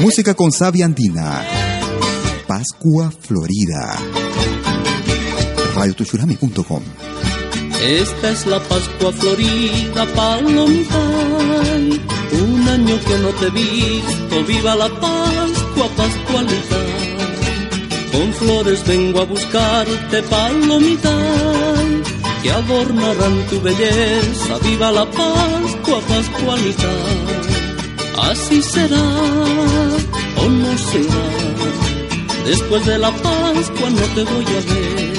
Música 0.00 0.34
con 0.34 0.52
Sabia 0.52 0.84
Andina. 0.84 1.42
Pascua 2.46 3.10
Florida. 3.10 3.96
radiotushurami.com 5.74 6.82
Esta 7.80 8.30
es 8.30 8.46
la 8.46 8.60
Pascua 8.60 9.12
Florida, 9.12 10.04
palomita. 10.14 10.98
Un 12.32 12.68
año 12.68 13.00
que 13.00 13.18
no 13.20 13.30
te 13.30 13.46
he 13.46 13.50
visto, 13.50 14.44
viva 14.46 14.76
la 14.76 14.88
Pascua, 14.88 15.88
Pascualita. 15.96 16.76
Con 18.12 18.34
flores 18.34 18.86
vengo 18.86 19.22
a 19.22 19.24
buscarte, 19.24 20.22
palomita, 20.24 21.16
que 22.42 22.50
adornarán 22.50 23.46
tu 23.48 23.60
belleza, 23.60 24.58
viva 24.64 24.90
la 24.92 25.04
Pascua, 25.10 26.00
Pascualita. 26.08 26.92
Así 28.30 28.62
será 28.62 29.06
o 30.42 30.48
no 30.48 30.78
será, 30.78 31.26
después 32.44 32.84
de 32.86 32.98
la 32.98 33.10
Pascua 33.10 33.90
no 33.90 34.04
te 34.14 34.22
voy 34.24 34.44
a 34.44 34.60
ver. 34.72 35.18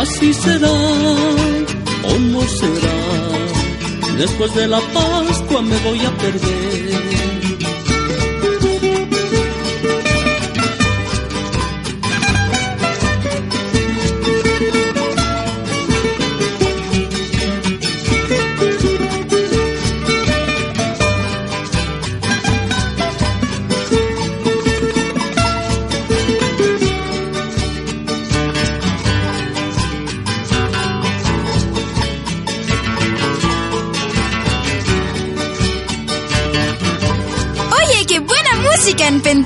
Así 0.00 0.32
será 0.34 0.70
o 0.70 2.18
no 2.18 2.42
será. 2.42 2.96
Después 4.18 4.54
de 4.54 4.66
la 4.66 4.80
Pascua 4.80 5.62
me 5.62 5.76
voy 5.78 6.00
a 6.04 6.10
perder. 6.18 7.37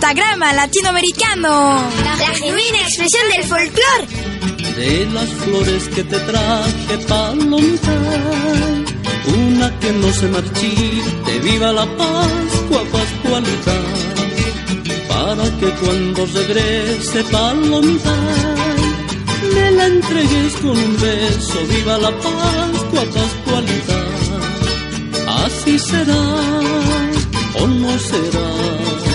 Pentagrama 0.03 0.53
latinoamericano. 0.53 1.81
La 2.05 2.35
genuina 2.35 2.79
expresión 2.79 3.23
del 3.31 3.45
folclore. 3.45 4.07
De 4.77 5.07
las 5.13 5.29
flores 5.29 5.89
que 5.95 6.03
te 6.03 6.19
traje, 6.19 6.99
palomita, 7.07 7.95
una 9.49 9.79
que 9.79 9.93
no 9.93 10.13
se 10.13 10.27
marchite, 10.29 11.39
viva 11.45 11.73
la 11.73 11.87
Pascua, 11.97 12.83
Pascualita, 12.91 13.77
para 15.09 15.45
que 15.59 15.71
cuando 15.81 16.27
regrese, 16.27 17.23
palomita, 17.31 18.17
me 19.55 19.71
la 19.71 19.87
entregues 19.87 20.53
con 20.63 20.71
un 20.71 21.01
beso, 21.01 21.59
viva 21.69 21.99
la 21.99 22.11
Pascua, 22.11 23.05
Pascualita, 23.15 23.99
así 25.45 25.79
será 25.79 26.25
o 27.61 27.67
no 27.67 27.99
será, 27.99 29.12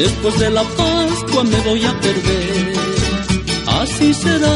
después 0.00 0.38
de 0.38 0.50
la 0.50 0.62
Pascua 0.62 1.44
me 1.44 1.60
voy 1.60 1.84
a 1.84 2.00
perder. 2.00 2.72
Así 3.66 4.14
será 4.14 4.54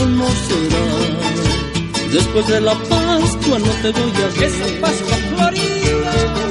o 0.00 0.06
no 0.06 0.26
será. 0.48 0.86
Después 2.12 2.46
de 2.48 2.60
la 2.60 2.74
Pascua 2.74 3.58
no 3.58 3.72
te 3.82 3.90
voy 3.90 4.12
a 4.22 4.40
ver. 4.40 4.44
Esa 4.44 4.80
Pascua 4.80 5.16
Florida. 5.30 6.42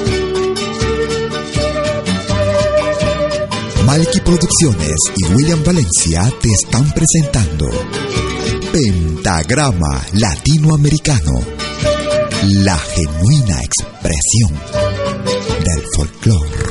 Malky 3.85 4.19
Producciones 4.21 4.95
y 5.17 5.25
William 5.33 5.63
Valencia 5.63 6.31
te 6.41 6.49
están 6.49 6.89
presentando 6.93 7.69
Pentagrama 8.71 10.01
Latinoamericano, 10.13 11.41
la 12.43 12.77
genuina 12.77 13.59
expresión 13.61 14.53
del 15.65 15.83
folclore. 15.93 16.70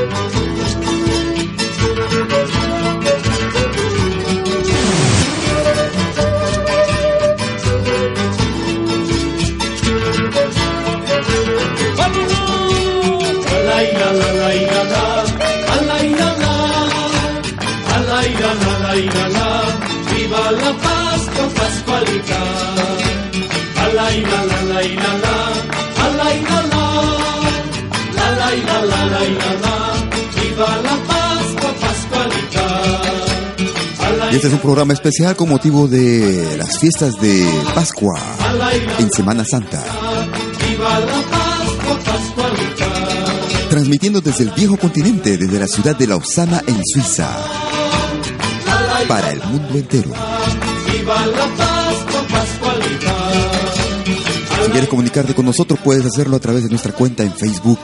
Y 34.31 34.35
este 34.35 34.47
es 34.47 34.53
un 34.53 34.59
programa 34.59 34.93
especial 34.93 35.35
con 35.35 35.49
motivo 35.49 35.89
de 35.89 36.55
las 36.57 36.79
fiestas 36.79 37.19
de 37.19 37.45
Pascua 37.75 38.17
en 38.97 39.11
Semana 39.11 39.43
Santa. 39.43 39.83
Transmitiendo 43.69 44.21
desde 44.21 44.45
el 44.45 44.51
viejo 44.51 44.77
continente, 44.77 45.37
desde 45.37 45.59
la 45.59 45.67
ciudad 45.67 45.97
de 45.97 46.07
Lausana 46.07 46.63
en 46.65 46.79
Suiza, 46.85 47.29
para 49.09 49.31
el 49.31 49.43
mundo 49.43 49.77
entero. 49.77 50.11
Si 54.63 54.71
quieres 54.71 54.89
comunicarte 54.89 55.33
con 55.33 55.45
nosotros, 55.45 55.77
puedes 55.83 56.05
hacerlo 56.05 56.37
a 56.37 56.39
través 56.39 56.63
de 56.63 56.69
nuestra 56.69 56.93
cuenta 56.93 57.23
en 57.23 57.33
Facebook, 57.33 57.79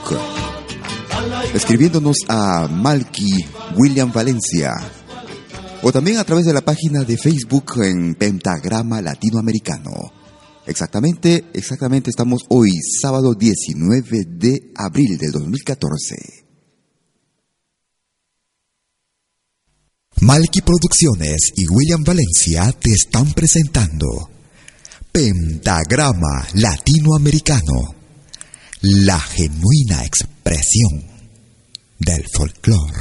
escribiéndonos 1.52 2.16
a 2.28 2.68
Malky 2.68 3.44
William 3.76 4.10
Valencia, 4.12 4.72
o 5.88 5.92
también 5.92 6.18
a 6.18 6.24
través 6.24 6.44
de 6.44 6.52
la 6.52 6.60
página 6.60 7.02
de 7.02 7.16
Facebook 7.16 7.82
en 7.82 8.14
Pentagrama 8.14 9.00
Latinoamericano. 9.00 10.12
Exactamente, 10.66 11.46
exactamente 11.54 12.10
estamos 12.10 12.42
hoy, 12.50 12.72
sábado 13.00 13.32
19 13.32 14.24
de 14.28 14.70
abril 14.76 15.16
del 15.16 15.32
2014. 15.32 16.44
Malky 20.20 20.60
Producciones 20.60 21.52
y 21.56 21.66
William 21.68 22.04
Valencia 22.04 22.70
te 22.78 22.90
están 22.90 23.32
presentando 23.32 24.28
Pentagrama 25.10 26.48
Latinoamericano, 26.52 27.94
la 28.82 29.18
genuina 29.18 30.04
expresión 30.04 31.02
del 31.98 32.24
folclore. 32.30 32.92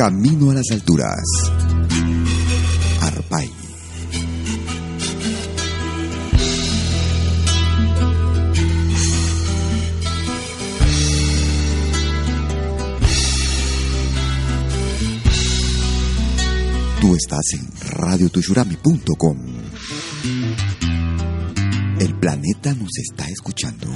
Camino 0.00 0.50
a 0.50 0.54
las 0.54 0.70
alturas. 0.70 1.20
Arpay. 3.02 3.50
Tú 17.02 17.14
estás 17.14 17.44
en 17.52 17.68
radiotushurami.com. 17.90 19.36
El 21.98 22.14
planeta 22.14 22.72
nos 22.72 22.96
está 22.96 23.28
escuchando. 23.28 23.88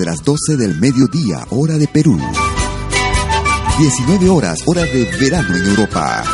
Desde 0.00 0.10
las 0.10 0.24
12 0.24 0.56
del 0.56 0.78
mediodía, 0.78 1.46
hora 1.50 1.76
de 1.76 1.86
Perú. 1.86 2.18
19 3.78 4.30
horas, 4.30 4.60
hora 4.64 4.82
de 4.82 5.04
verano 5.20 5.54
en 5.54 5.66
Europa. 5.66 6.24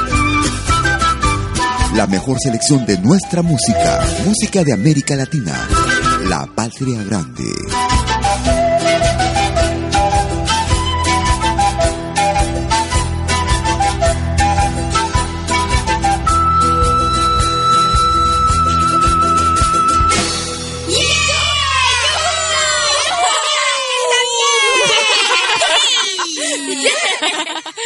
La 1.94 2.06
mejor 2.06 2.38
selección 2.38 2.86
de 2.86 2.98
nuestra 2.98 3.42
música, 3.42 4.04
música 4.24 4.62
de 4.62 4.72
América 4.72 5.16
Latina, 5.16 5.66
la 6.28 6.46
patria 6.46 7.02
grande. 7.02 7.44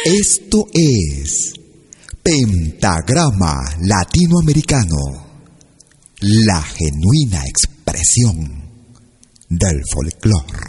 Esto 0.03 0.65
es 0.73 1.53
Pentagrama 2.23 3.53
Latinoamericano, 3.81 4.97
la 6.21 6.59
genuina 6.59 7.45
expresión 7.45 8.63
del 9.47 9.79
folclore. 9.93 10.59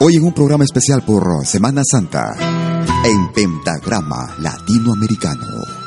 Hoy 0.00 0.16
en 0.16 0.24
un 0.24 0.32
programa 0.32 0.64
especial 0.64 1.04
por 1.04 1.46
Semana 1.46 1.82
Santa 1.88 2.34
en 3.04 3.32
Pentagrama 3.32 4.34
Latinoamericano 4.40 5.77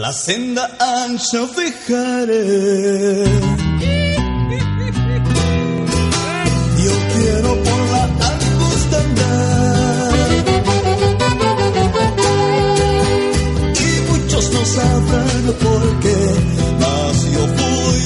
la 0.00 0.12
senda 0.12 0.70
ancha 0.80 1.46
dejaré. 1.56 3.24
Yo 6.84 6.94
quiero 7.14 7.50
por 7.66 7.80
la 7.92 8.04
angosta 8.30 8.96
andar. 9.06 10.14
Y 13.86 14.10
muchos 14.10 14.44
no 14.52 14.64
sabrán 14.64 15.44
por 15.64 15.82
qué, 16.00 16.20
mas 16.80 17.16
yo 17.34 17.42
fui 17.56 18.04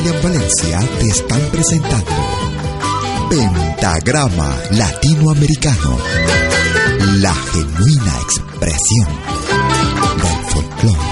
William 0.00 0.22
Valencia 0.22 0.80
te 0.98 1.08
están 1.08 1.40
presentando 1.52 2.10
Pentagrama 3.28 4.56
Latinoamericano, 4.70 5.98
la 7.16 7.34
genuina 7.34 8.12
expresión 8.22 9.08
del 10.22 10.46
folclore. 10.48 11.09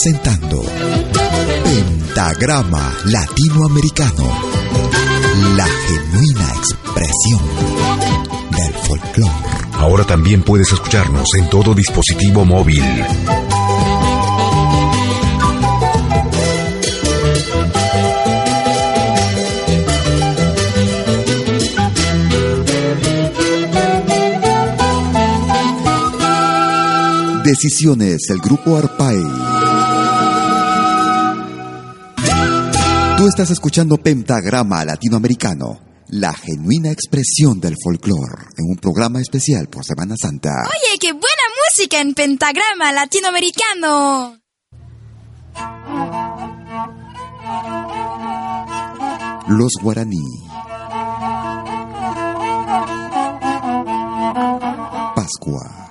presentando 0.00 0.62
Pentagrama 1.64 2.94
Latinoamericano, 3.06 4.30
la 5.56 5.66
genuina 5.66 6.48
expresión 6.56 7.42
del 8.52 8.72
folclore. 8.74 9.32
Ahora 9.72 10.04
también 10.04 10.42
puedes 10.42 10.72
escucharnos 10.72 11.28
en 11.34 11.50
todo 11.50 11.74
dispositivo 11.74 12.44
móvil. 12.44 12.84
Decisiones 27.42 28.18
del 28.28 28.38
Grupo 28.38 28.76
Arpay. 28.76 29.67
estás 33.28 33.50
escuchando 33.50 33.98
Pentagrama 33.98 34.84
Latinoamericano, 34.84 35.80
la 36.08 36.32
genuina 36.32 36.90
expresión 36.90 37.60
del 37.60 37.74
folclore, 37.82 38.44
en 38.56 38.70
un 38.70 38.76
programa 38.76 39.20
especial 39.20 39.68
por 39.68 39.84
Semana 39.84 40.14
Santa. 40.16 40.50
Oye, 40.66 40.98
qué 40.98 41.12
buena 41.12 41.26
música 41.76 42.00
en 42.00 42.14
Pentagrama 42.14 42.90
Latinoamericano. 42.92 44.38
Los 49.48 49.72
guaraní. 49.82 50.24
Pascua. 55.14 55.88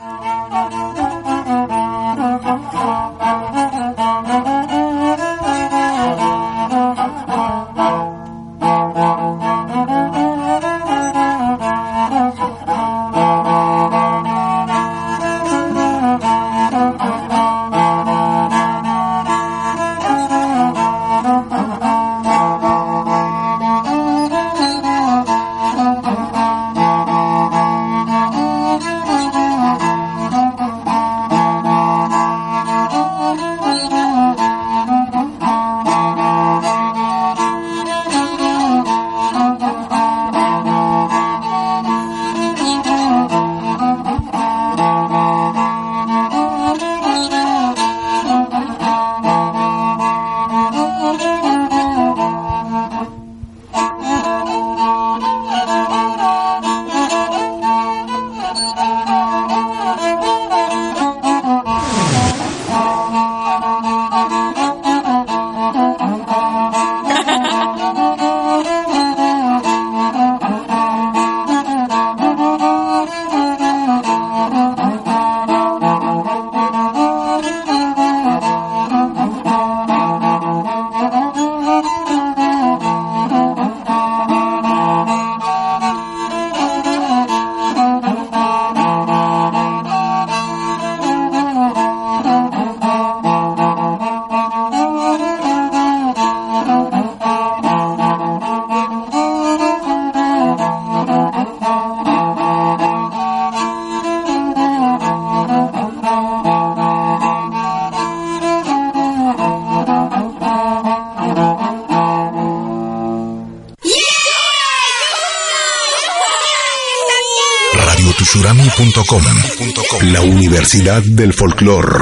Universidad 120.58 121.04
del 121.04 121.34
Folclor. 121.34 122.02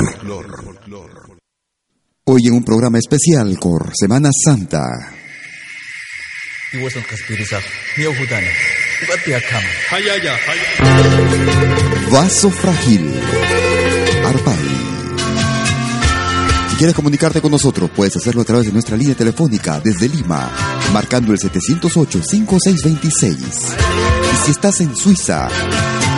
Hoy 2.23 2.47
en 2.47 2.53
un 2.53 2.63
programa 2.63 2.97
especial 2.97 3.57
por 3.59 3.91
Semana 3.93 4.29
Santa. 4.31 4.81
Vaso 12.09 12.49
frágil. 12.49 13.13
Arpay. 14.25 14.55
Si 16.69 16.77
quieres 16.77 16.95
comunicarte 16.95 17.41
con 17.41 17.51
nosotros, 17.51 17.89
puedes 17.93 18.15
hacerlo 18.15 18.43
a 18.43 18.45
través 18.45 18.67
de 18.67 18.71
nuestra 18.71 18.95
línea 18.95 19.15
telefónica 19.15 19.81
desde 19.83 20.07
Lima, 20.07 20.49
marcando 20.93 21.33
el 21.33 21.39
708-5626. 21.39 23.35
Y 23.35 24.45
si 24.45 24.51
estás 24.51 24.79
en 24.79 24.95
Suiza, 24.95 25.49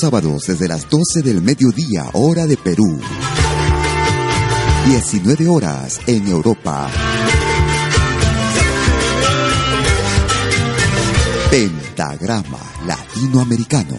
Sábados 0.00 0.42
desde 0.46 0.68
las 0.68 0.88
12 0.88 1.22
del 1.22 1.42
mediodía, 1.42 2.10
hora 2.12 2.46
de 2.46 2.56
Perú. 2.56 3.00
19 4.86 5.48
horas 5.48 6.00
en 6.06 6.26
Europa. 6.28 6.88
Pentagrama 11.50 12.58
Latinoamericano. 12.86 13.96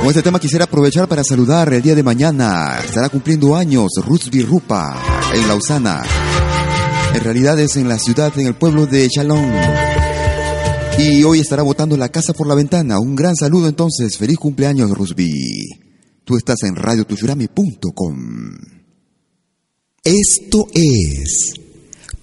Con 0.00 0.08
este 0.08 0.22
tema 0.22 0.40
quisiera 0.40 0.64
aprovechar 0.64 1.08
para 1.08 1.22
saludar 1.22 1.72
el 1.72 1.80
día 1.80 1.94
de 1.94 2.02
mañana. 2.02 2.78
Estará 2.84 3.08
cumpliendo 3.08 3.56
años 3.56 3.92
Rusby 4.04 4.42
Rupa 4.42 4.96
en 5.32 5.46
Lausana. 5.48 6.02
En 7.14 7.20
realidad 7.20 7.58
es 7.60 7.76
en 7.76 7.88
la 7.88 7.98
ciudad, 7.98 8.32
en 8.38 8.46
el 8.46 8.54
pueblo 8.54 8.86
de 8.86 9.08
Chalón. 9.08 9.52
Y 10.98 11.24
hoy 11.24 11.40
estará 11.40 11.62
botando 11.62 11.96
la 11.96 12.10
casa 12.10 12.32
por 12.32 12.46
la 12.46 12.54
ventana. 12.54 12.98
Un 12.98 13.16
gran 13.16 13.34
saludo 13.36 13.68
entonces. 13.68 14.16
Feliz 14.18 14.38
cumpleaños, 14.38 14.90
Rusby. 14.90 15.68
Tú 16.24 16.36
estás 16.36 16.62
en 16.62 16.76
radiotushurami.com. 16.76 18.16
Esto 20.04 20.66
es 20.74 21.54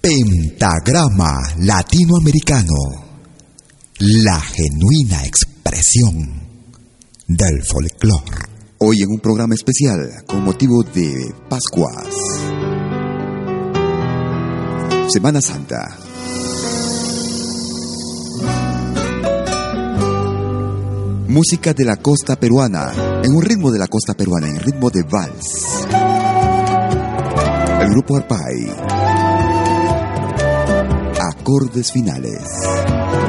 Pentagrama 0.00 1.38
Latinoamericano. 1.58 2.74
La 3.98 4.40
genuina 4.40 5.24
expresión 5.24 6.40
del 7.26 7.62
folclore. 7.64 8.50
Hoy 8.78 9.02
en 9.02 9.10
un 9.10 9.20
programa 9.20 9.54
especial 9.54 10.24
con 10.26 10.42
motivo 10.42 10.82
de 10.82 11.34
Pascuas. 11.48 12.79
Semana 15.12 15.40
Santa. 15.40 15.98
Música 21.26 21.74
de 21.74 21.84
la 21.84 21.96
costa 21.96 22.36
peruana, 22.36 22.92
en 23.24 23.34
un 23.34 23.42
ritmo 23.42 23.72
de 23.72 23.80
la 23.80 23.88
costa 23.88 24.14
peruana, 24.14 24.46
en 24.46 24.60
ritmo 24.60 24.88
de 24.88 25.02
vals. 25.02 25.84
El 27.80 27.90
grupo 27.90 28.18
Arpay. 28.18 28.72
Acordes 31.20 31.90
finales. 31.90 32.42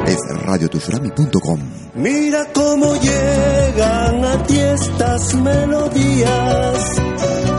Es 0.06 0.18
radiotushurami.com. 0.46 1.60
Mira 1.96 2.46
cómo 2.52 2.94
llegan 2.94 4.24
a 4.24 4.42
ti 4.44 4.56
estas 4.56 5.34
melodías 5.34 6.94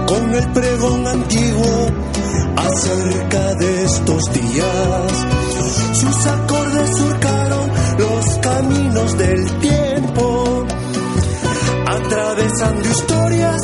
con 0.07 0.33
el 0.33 0.53
pregón 0.53 1.07
antiguo 1.07 2.12
cerca 2.75 3.55
de 3.55 3.83
estos 3.85 4.23
días. 4.33 5.11
Sus 5.93 6.25
acordes 6.25 6.97
surcaron 6.97 7.69
los 7.97 8.37
caminos 8.39 9.17
del 9.17 9.59
tiempo, 9.59 10.65
atravesando 11.85 12.89
historias 12.89 13.61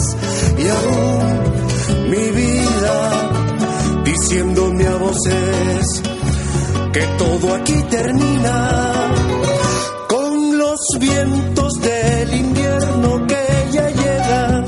y 0.58 0.68
aún 0.68 2.10
mi 2.10 2.32
vida, 2.32 3.32
diciéndome 4.06 4.88
a 4.88 4.96
voces 4.96 6.02
que 6.94 7.02
todo 7.18 7.56
aquí 7.56 7.84
termina 7.90 9.14
con 10.08 10.58
los 10.58 10.80
vientos 11.00 11.74
del 11.82 12.34
invierno 12.34 13.28
que 13.28 13.70
ya 13.72 13.90
llega. 13.90 14.66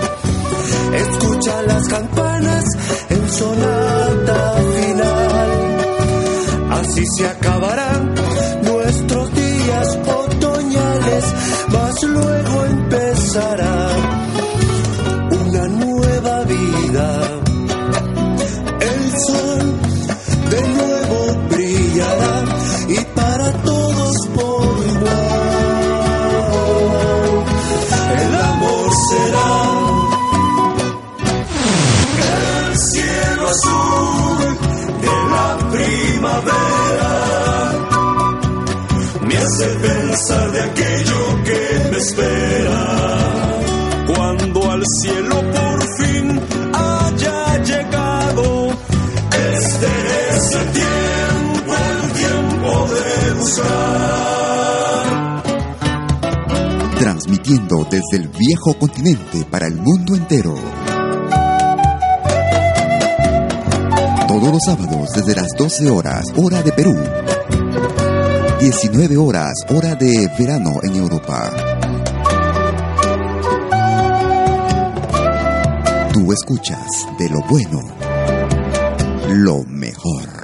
Escucha 0.94 1.62
las 1.64 1.88
campanas 1.88 2.66
en 3.10 3.30
sonata 3.30 3.81
Así 7.02 7.10
se 7.18 7.28
acabarán 7.28 7.91
de 40.12 40.62
aquello 40.62 41.44
que 41.46 41.90
me 41.90 41.98
espera. 41.98 42.86
Cuando 44.14 44.72
al 44.72 44.84
cielo 45.00 45.36
por 45.52 45.82
fin 45.98 46.42
haya 46.74 47.58
llegado, 47.64 48.72
este 49.32 49.88
es 50.30 50.52
el 50.54 50.72
tiempo, 50.74 51.74
el 51.74 52.12
tiempo 52.12 52.88
de 52.94 53.34
buscar. 53.40 53.64
Transmitiendo 57.00 57.88
desde 57.90 58.18
el 58.18 58.28
viejo 58.28 58.74
continente 58.78 59.46
para 59.50 59.68
el 59.68 59.78
mundo 59.78 60.16
entero. 60.16 60.56
Todos 64.28 64.52
los 64.52 64.62
sábados 64.66 65.10
desde 65.16 65.36
las 65.36 65.48
12 65.58 65.90
horas, 65.90 66.26
hora 66.36 66.62
de 66.62 66.72
Perú. 66.74 66.98
19 68.62 69.18
horas, 69.18 69.54
hora 69.70 69.96
de 69.96 70.30
verano 70.38 70.76
en 70.84 70.96
Europa. 70.96 71.52
Tú 76.14 76.32
escuchas 76.32 76.86
de 77.18 77.28
lo 77.30 77.40
bueno, 77.50 77.82
lo 79.30 79.64
mejor. 79.64 80.41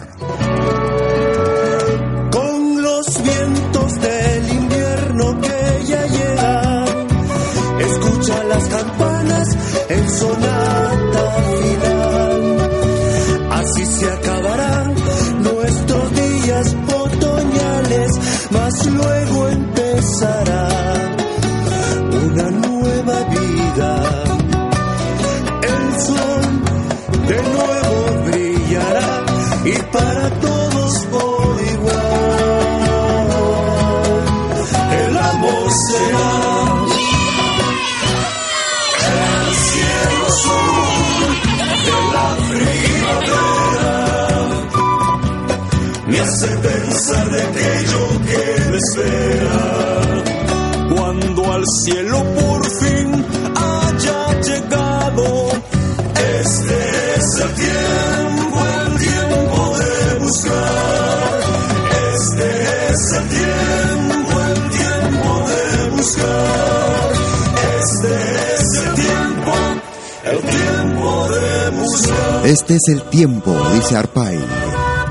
Este 72.48 72.76
es 72.76 72.84
el 72.88 73.04
tiempo, 73.10 73.54
dice 73.74 73.98
Arpay. 73.98 74.38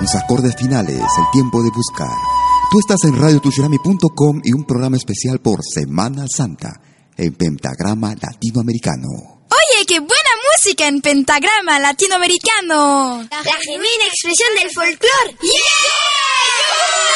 Los 0.01 0.15
acordes 0.15 0.57
finales, 0.57 0.97
el 0.97 1.31
tiempo 1.35 1.63
de 1.63 1.69
buscar. 1.69 2.17
Tú 2.71 2.79
estás 2.79 3.05
en 3.05 3.15
radiotushirami.com 3.15 4.41
y 4.43 4.55
un 4.55 4.65
programa 4.65 4.97
especial 4.97 5.39
por 5.41 5.61
Semana 5.63 6.25
Santa 6.35 6.81
en 7.15 7.35
Pentagrama 7.35 8.15
Latinoamericano. 8.15 9.09
Oye, 9.51 9.85
qué 9.87 9.99
buena 9.99 10.33
música 10.57 10.89
en 10.89 11.03
pentagrama 11.03 11.79
latinoamericano. 11.79 13.29
La 13.31 13.59
genuina 13.61 14.07
expresión 14.09 14.49
del 14.59 14.71
folclore. 14.71 15.37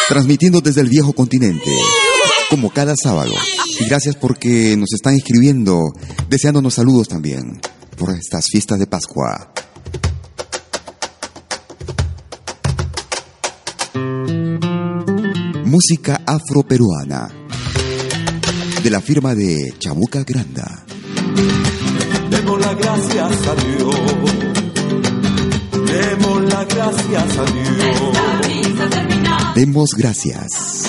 Transmitiendo 0.07 0.61
desde 0.61 0.83
el 0.83 0.91
viejo 0.91 1.15
continente, 1.15 1.75
como 2.51 2.69
cada 2.69 2.95
sábado. 2.95 3.33
Y 3.81 3.87
gracias 3.87 4.17
porque 4.17 4.77
nos 4.77 4.93
están 4.93 5.15
escribiendo, 5.15 5.81
deseándonos 6.29 6.75
saludos 6.75 7.09
también 7.09 7.59
por 7.97 8.11
estas 8.11 8.45
fiestas 8.53 8.79
de 8.79 8.87
Pascua. 8.87 9.55
Música 15.71 16.21
afroperuana 16.27 17.31
de 18.83 18.91
la 18.91 19.01
firma 19.01 19.37
de 19.37 19.73
Chabuca 19.79 20.25
Granda. 20.25 20.85
Demos 22.29 22.61
las 22.61 22.77
gracias 22.77 23.47
a 23.47 23.55
Dios. 23.55 23.97
Demos 25.87 26.43
las 26.53 26.67
gracias 26.75 27.39
a 27.39 27.45
Dios. 27.45 27.77
Demos 29.55 29.91
gracias. 29.97 30.89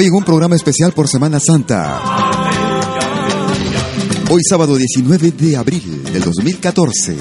Hoy 0.00 0.06
en 0.06 0.14
un 0.14 0.24
programa 0.24 0.56
especial 0.56 0.92
por 0.92 1.08
Semana 1.08 1.38
Santa. 1.38 2.00
Hoy 4.30 4.40
sábado 4.48 4.76
19 4.76 5.32
de 5.32 5.58
abril 5.58 6.02
del 6.04 6.22
2014. 6.24 7.16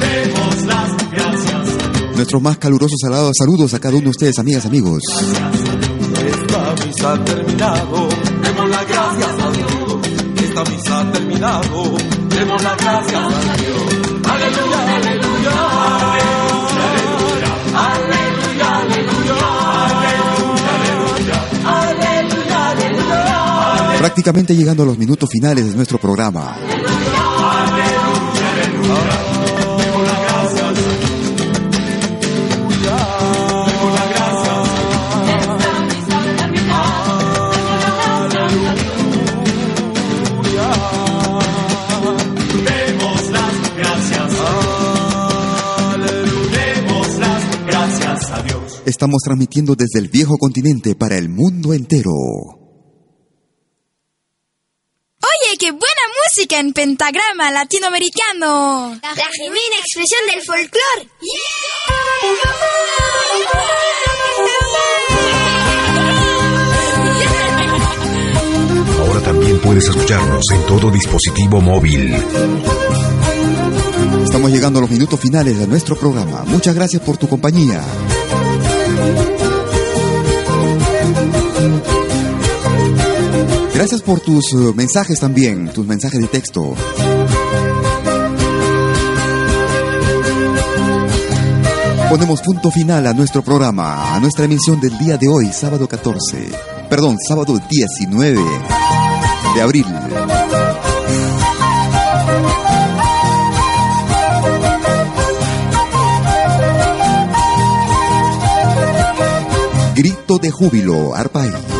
Demos 0.00 0.64
las 0.64 1.10
gracias 1.12 1.54
a 1.54 1.92
Dios. 1.92 2.16
Nuestros 2.16 2.42
más 2.42 2.58
calurosos 2.58 2.98
saludos 3.38 3.72
a 3.74 3.78
cada 3.78 3.94
uno 3.94 4.06
de 4.06 4.10
ustedes, 4.10 4.36
amigas, 4.40 4.66
amigos. 4.66 5.00
Esta 6.26 6.74
misa 6.84 7.12
ha 7.12 7.24
terminado. 7.24 8.08
Demos 8.42 8.68
las 8.68 8.88
gracias 8.88 9.28
a 9.28 9.50
Dios. 9.52 10.08
Esta 10.42 10.64
misa 10.64 11.00
ha 11.00 11.12
terminado. 11.12 11.96
Demos 12.30 12.62
las 12.64 12.76
gracias 12.78 13.14
a 13.14 13.28
Dios. 13.28 13.59
Prácticamente 24.00 24.56
llegando 24.56 24.82
a 24.82 24.86
los 24.86 24.96
minutos 24.96 25.28
finales 25.30 25.66
de 25.66 25.74
nuestro 25.76 25.98
programa. 25.98 26.56
Esta 26.58 26.86
misa 35.84 36.18
ha 36.18 36.24
terminado. 36.38 37.20
Demos 42.64 43.30
las 43.30 43.76
gracias 43.76 44.32
a 44.32 44.64
Dios. 44.64 45.12
Demos 46.08 46.08
las 46.08 46.36
gracias. 46.40 46.40
Demos 46.56 47.08
las 47.18 47.42
gracias 47.66 48.30
a 48.30 48.42
Dios. 48.44 48.82
Estamos 48.86 49.20
transmitiendo 49.22 49.74
desde 49.74 49.98
el 49.98 50.08
viejo 50.08 50.38
continente 50.38 50.94
para 50.94 51.18
el 51.18 51.28
mundo 51.28 51.74
entero. 51.74 52.12
Oye, 55.22 55.49
qué 55.60 55.70
buena 55.72 56.04
música 56.24 56.58
en 56.58 56.72
pentagrama 56.72 57.50
latinoamericano. 57.50 58.98
La 59.02 59.28
genuina 59.30 59.76
expresión 59.78 60.20
del 60.32 60.42
folclore. 60.42 61.10
Ahora 69.00 69.20
también 69.20 69.60
puedes 69.60 69.84
escucharnos 69.84 70.44
en 70.50 70.66
todo 70.66 70.90
dispositivo 70.90 71.60
móvil. 71.60 72.14
Estamos 74.24 74.50
llegando 74.50 74.78
a 74.78 74.82
los 74.82 74.90
minutos 74.90 75.20
finales 75.20 75.58
de 75.58 75.66
nuestro 75.66 75.94
programa. 75.94 76.42
Muchas 76.46 76.74
gracias 76.74 77.02
por 77.02 77.18
tu 77.18 77.28
compañía. 77.28 77.84
Gracias 83.80 84.02
por 84.02 84.20
tus 84.20 84.52
eh, 84.52 84.56
mensajes 84.74 85.18
también, 85.20 85.72
tus 85.72 85.86
mensajes 85.86 86.20
de 86.20 86.26
texto. 86.26 86.74
Ponemos 92.10 92.42
punto 92.42 92.70
final 92.70 93.06
a 93.06 93.14
nuestro 93.14 93.40
programa, 93.40 94.14
a 94.14 94.20
nuestra 94.20 94.44
emisión 94.44 94.82
del 94.82 94.98
día 94.98 95.16
de 95.16 95.28
hoy, 95.28 95.46
sábado 95.50 95.88
14, 95.88 96.50
perdón, 96.90 97.16
sábado 97.26 97.58
19 97.70 98.38
de 99.54 99.62
abril. 99.62 99.86
Grito 109.96 110.36
de 110.36 110.50
júbilo, 110.50 111.14
Arpay. 111.14 111.79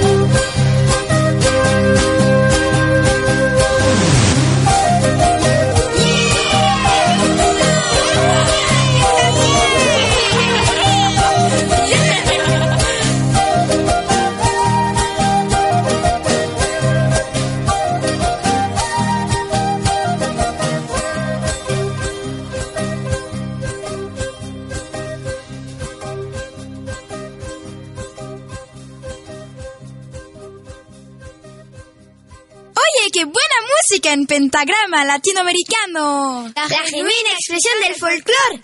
Música 34.12 34.14
en 34.14 34.26
pentagrama 34.26 35.04
latinoamericano. 35.04 36.50
La, 36.54 36.68
genuina 36.68 37.30
expresión 37.38 37.74
del 37.82 37.94
folclore. 37.94 38.62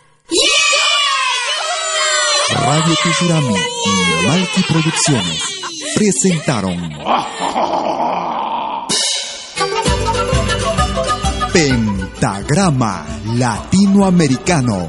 Radio 2.51 2.96
Tusurami 3.03 3.55
y 3.55 4.26
Malki 4.26 4.62
Producciones 4.62 5.42
presentaron 5.94 6.99
Pentagrama 11.53 13.07
Latinoamericano. 13.36 14.88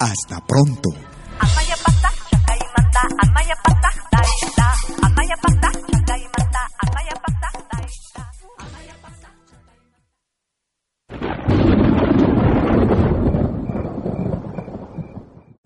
Hasta 0.00 0.40
pronto. 0.40 1.09